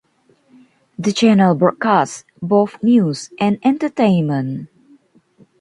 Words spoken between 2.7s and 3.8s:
news and